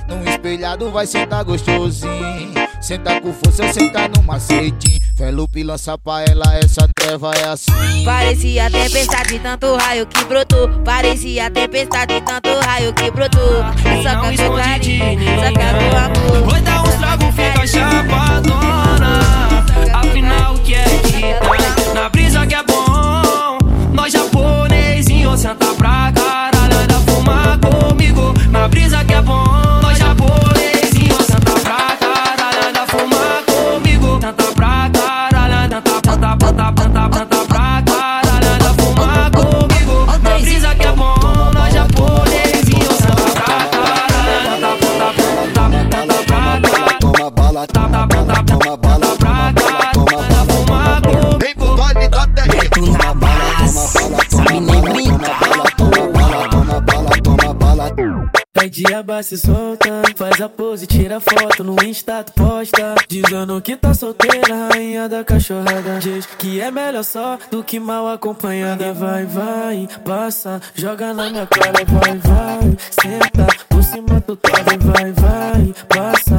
Num 0.07 0.23
espelhado 0.31 0.91
vai 0.93 1.07
sentar 1.07 1.43
gostosinho. 1.43 2.55
Senta 2.81 3.21
com 3.21 3.33
força, 3.33 3.73
senta 3.73 4.07
no 4.09 4.23
macetinho. 4.23 5.03
Felupe 5.17 5.65
lança 5.65 5.99
pra 5.99 6.23
ela, 6.25 6.57
essa 6.59 6.89
treva 6.95 7.33
é 7.35 7.49
assim. 7.49 8.05
Parecia 8.05 8.71
tempestade 8.71 9.31
de 9.31 9.39
tanto 9.41 9.75
raio 9.77 10.07
que 10.07 10.25
brotou. 10.25 10.69
Parecia 10.85 11.51
tempestade 11.51 12.15
de 12.15 12.21
tanto 12.21 12.49
raio 12.61 12.93
que 12.93 13.11
brotou. 13.11 13.65
Só 14.03 14.31
esconde 14.31 14.79
de 14.81 14.99
carinho, 14.99 15.41
só 15.41 15.53
quero 15.53 15.79
amor. 15.97 16.51
Vai 16.51 16.63
dar 16.63 16.83
uns 16.83 16.95
trago, 16.95 17.33
fica 17.33 17.67
chapadona. 17.67 19.21
Afinal, 19.95 20.55
o 20.55 20.59
que 20.61 20.75
é 20.75 20.94
Vai 59.05 59.07
de 59.07 59.13
aba 59.13 59.23
se 59.23 59.37
solta, 59.37 60.03
faz 60.17 60.41
a 60.41 60.49
pose, 60.49 60.87
tira 60.87 61.21
foto 61.21 61.63
no 61.63 61.77
Insta, 61.85 62.25
tu 62.25 62.33
posta. 62.33 62.95
Dizendo 63.09 63.61
que 63.61 63.77
tá 63.77 63.93
solteira, 63.93 64.69
rainha 64.73 65.09
da 65.09 65.23
cachorrada. 65.23 65.99
Diz 66.01 66.27
que 66.27 66.61
é 66.61 66.71
melhor 66.71 67.05
só 67.05 67.39
do 67.51 67.63
que 67.63 67.79
mal 67.79 68.09
acompanhada. 68.09 68.93
Vai, 68.95 69.27
vai, 69.27 69.89
passa, 70.05 70.61
joga 70.75 71.13
na 71.13 71.31
minha 71.31 71.47
cara, 71.47 71.85
vai, 71.87 72.19
vai. 72.19 72.77
Senta, 72.91 73.47
por 73.69 73.83
cima 73.83 74.21
tu 74.21 74.37
toca, 74.37 74.63
vai, 74.79 75.13
vai, 75.13 75.75
passa, 75.89 76.39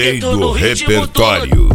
Rei 0.00 0.20
do 0.20 0.52
repertório. 0.52 1.68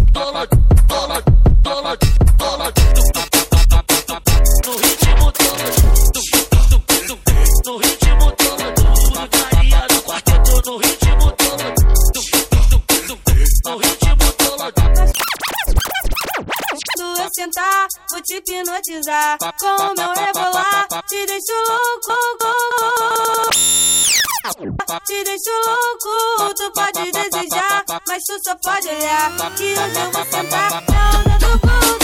Sentar, 17.36 17.88
vou 18.09 18.21
te 18.21 18.36
hipnotizar. 18.36 19.38
Com 19.59 19.65
o 19.67 19.93
meu 19.95 20.13
rebolar, 20.13 20.88
te 21.09 21.25
deixo 21.25 21.51
louco. 21.67 22.23
Te 24.43 25.23
deixo 25.23 25.51
louco, 25.65 26.53
tu 26.53 26.71
pode 26.73 27.12
desejar, 27.13 27.86
mas 28.06 28.23
tu 28.23 28.38
só 28.43 28.53
pode 28.58 28.89
olhar. 28.89 29.56
Que 29.56 29.71
eu 29.71 30.12
vou 30.12 30.25
sentar 30.25 30.84
na 30.89 31.10
onda 31.12 31.38
do 31.39 31.60
gordo. 31.60 32.03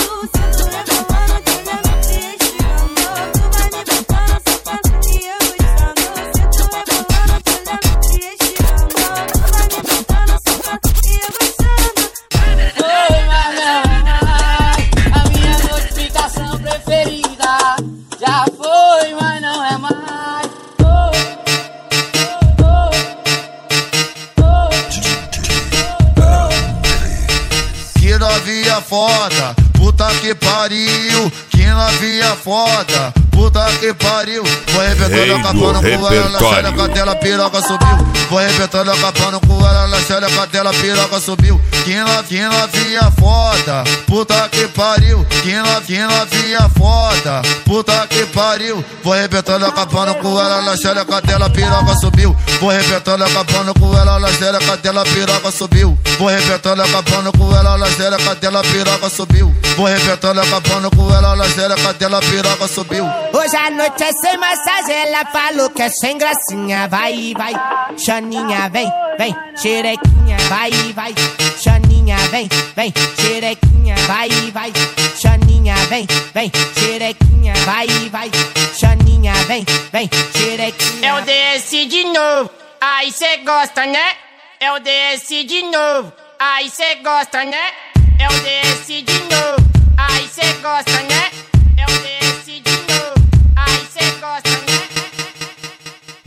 Arrebentando 35.14 35.24
a 35.24 35.32
Rei 35.32 35.42
capa 35.44 35.54
do 35.54 35.74
no 35.74 35.82
cu, 35.82 36.14
ela 36.14 36.30
na 36.30 36.38
repertório. 36.38 36.56
xereca 36.56 36.88
dela, 36.94 37.16
piroca 37.16 37.62
subiu. 37.62 37.98
Vou 38.30 38.40
arrebentando 38.40 38.92
a 38.92 38.98
capa 38.98 39.32
no 39.32 39.40
cu, 39.42 39.54
ela 39.66 39.88
na 39.88 40.00
xereca 40.02 40.48
dela, 40.48 40.74
piroca 40.74 41.20
subiu. 41.20 41.62
Que 41.84 41.96
no- 41.96 42.24
que 42.24 42.40
novinha 42.42 43.12
foda, 43.20 43.84
puta 44.08 44.50
que 44.50 44.68
pariu. 44.68 45.26
Que 45.42 45.56
no- 45.56 45.82
que 45.82 45.98
novinha 45.98 46.70
foda, 46.78 47.42
puta 47.66 48.08
que 48.08 48.26
pariu. 48.28 48.84
Vou 49.04 49.14
arrebentando 49.14 49.66
a 49.66 49.72
capa 49.72 50.06
no 50.06 50.16
cu, 50.16 50.40
ela 50.40 50.62
na 50.62 50.76
xereca 50.78 51.22
dela, 51.22 51.50
piroca 51.50 51.96
subiu. 52.00 52.36
Vou 52.60 52.70
arrebentando 52.70 53.24
a 53.24 53.30
capa 53.30 53.64
no 53.64 53.74
cu, 53.74 53.96
ela 53.98 54.20
na 54.20 54.28
xereca 54.32 54.78
dela, 54.78 55.04
piroca 55.06 55.52
subiu. 55.52 55.98
Vou 56.18 56.28
arrebentando 56.30 56.82
a 56.84 56.88
capa 56.88 57.22
no 57.22 57.32
cu, 57.32 57.54
ela 57.56 57.78
na 57.78 57.88
xereca 57.88 58.36
dela, 58.36 58.62
piroca 58.64 59.10
subiu. 59.10 59.56
Vou 59.78 59.88
arrebentando 59.88 60.42
a 60.42 60.46
capa 60.46 60.80
no 60.82 60.92
cu, 60.92 61.12
ela 61.14 61.36
na 61.36 61.46
xereca 61.50 61.94
dela, 61.94 62.20
piroca 62.22 62.68
subiu. 62.68 63.06
Hoje 63.34 63.56
a 63.56 63.70
noite 63.72 64.04
é 64.04 64.12
sem 64.12 64.38
massagem, 64.38 64.99
ela 65.00 65.26
falou 65.26 65.70
que 65.70 65.82
é 65.82 65.90
sem 65.90 66.18
gracinha. 66.18 66.88
Vai, 66.88 67.34
vai, 67.38 67.54
Xaninha, 67.98 68.70
vem, 68.70 68.92
vem, 69.18 69.36
xerequinha, 69.56 70.38
vai, 70.50 70.72
vai, 70.94 71.14
Xaninha, 71.58 72.18
vem, 72.30 72.50
vem, 72.76 72.94
xerequinha, 73.20 73.96
vai, 74.08 74.30
vai, 74.52 74.74
Xaninha, 75.16 75.76
vem, 75.88 76.06
vem, 76.34 76.52
xerequinha, 76.78 77.54
vai, 77.66 77.88
vai, 78.10 78.32
Xaninha, 78.78 79.34
vem, 79.48 79.66
vem, 79.92 80.10
xerequinha. 80.36 81.10
Eu 81.10 81.22
desci 81.24 81.86
de 81.86 82.04
novo, 82.06 82.50
aí 82.82 83.12
cê 83.12 83.38
gosta, 83.38 83.86
né? 83.86 84.16
Eu 84.60 84.80
desci 84.82 85.44
de 85.46 85.62
novo, 85.64 86.12
aí 86.38 86.70
cê 86.70 86.96
gosta, 86.96 87.46
né? 87.46 87.72
Eu 88.20 88.40
desci 88.42 89.02
de 89.02 89.20
novo, 89.20 89.70
aí 89.98 90.28
cê 90.28 90.54
gosta, 90.62 91.02
né? 91.04 91.32
Eu 91.78 91.88
desci 92.02 92.60
de 92.60 92.72
novo, 92.72 93.14
aí 93.56 93.88
cê 93.94 94.12
gosta, 94.20 94.50
né? 94.50 94.69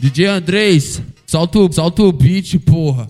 DJ 0.03 0.25
Andrés, 0.25 1.01
solta 1.25 1.59
o, 1.59 1.71
solta 1.71 2.03
o 2.03 2.11
beat, 2.11 2.59
porra. 2.59 3.09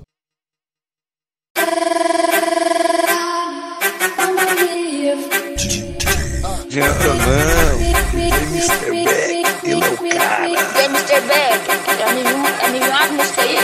Gentleman, 6.69 7.79
Mr. 8.13 8.91
Beck, 8.91 9.67
ele 9.67 9.83
é 9.83 9.89
o 9.89 9.97
cara. 9.97 10.47
E 10.47 10.85
Mr. 10.85 11.21
Beck, 11.21 11.67
é 11.71 12.03
é 12.03 13.11
música 13.11 13.41
aí. 13.41 13.57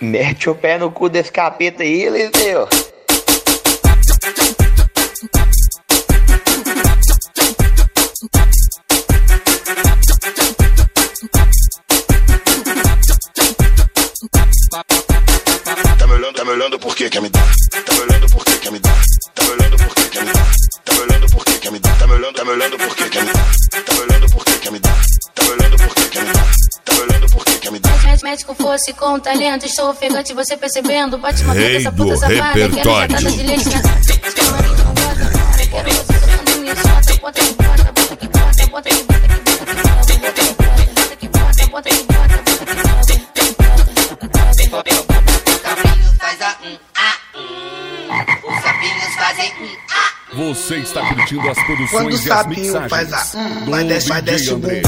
Mete 0.00 0.50
o 0.50 0.56
pé 0.56 0.76
no 0.76 0.90
cu 0.90 1.08
desse 1.08 1.30
capeta 1.30 1.84
aí, 1.84 2.02
Eliseu. 2.02 2.68
Tá 14.72 14.82
me 16.06 16.14
olhando, 16.14 16.32
tá 16.32 16.44
me 16.46 16.52
olhando 16.52 16.78
por 16.78 16.96
que 16.96 17.10
quer 17.10 17.20
me 17.20 17.28
dar? 17.28 17.44
Tá 17.84 17.92
me 17.92 18.00
olhando 18.00 18.26
por 18.30 18.42
que 18.42 18.56
quer 18.56 18.72
me 18.72 18.78
dar? 18.78 19.02
Tá 19.34 19.44
me 19.44 19.50
olhando 19.50 19.76
por 19.76 19.94
que 19.94 20.08
quer 20.08 20.24
me 20.24 20.32
dar? 20.32 20.50
Tá 20.86 20.94
me 20.94 21.00
olhando 21.02 21.26
por 21.28 21.44
que 21.44 21.58
quer 21.58 21.72
me 21.72 21.78
dar? 21.78 21.98
Tá 21.98 22.06
me 22.06 22.14
olhando, 22.14 22.32
tá 22.32 22.42
me 22.44 22.50
olhando 22.52 22.78
por 22.78 22.96
que 22.96 23.04
quer 23.10 23.22
me 23.22 23.32
dar? 23.32 23.52
Tá 23.84 23.92
me 23.92 24.00
olhando 24.00 24.26
por 24.32 24.44
que 24.46 24.58
quer 24.58 24.72
me 24.72 24.78
dar? 24.78 25.02
Tá 25.34 25.44
me 25.44 25.50
olhando 25.50 25.76
por 25.76 25.94
que 25.94 26.08
quer 26.08 26.24
me 26.24 26.32
dar? 26.32 26.50
Tá 26.84 26.94
me 26.94 27.00
olhando 27.02 27.28
por 27.28 27.44
que 27.44 27.58
quer 27.58 27.70
me 27.70 27.78
dar? 27.80 28.16
Se 28.16 28.24
médico 28.24 28.54
fosse 28.54 28.94
com 28.94 29.20
talento, 29.20 29.66
estou 29.66 29.90
ofegante, 29.90 30.32
você 30.32 30.56
percebendo. 30.56 31.18
Bate 31.18 31.42
uma 31.42 31.52
Rei 31.52 31.64
puta, 31.66 31.76
essa 31.76 31.90
do 31.90 32.04
puta 32.04 32.16
safada, 32.16 32.54
repertório. 32.54 33.10
jatada 33.18 33.30
de 33.30 33.42
leite 33.42 33.68
na 33.68 33.82
chota, 36.76 37.14
bota 37.20 37.40
que 37.40 37.52
bota, 37.52 37.52
bota 37.52 37.52
que 37.52 37.52
bota, 37.52 37.92
bota 37.92 38.16
que 38.16 38.26
bota, 38.26 38.90
que 38.90 38.96
bota 39.01 39.01
Você 50.72 50.78
está 50.78 51.06
curtindo 51.06 51.50
as 51.50 51.62
produções 51.66 51.90
Quando 51.90 52.06
o 52.06 52.10
e 52.10 52.14
as 52.14 52.22
sapinho 52.22 52.64
mixagens 52.64 52.90
faz 52.90 53.12
a 53.12 53.38
hum, 53.38 53.70
vai 53.70 53.84
desce, 53.84 54.08
vai 54.08 54.22
desce 54.22 54.52
o 54.54 54.58
bumbum, 54.58 54.80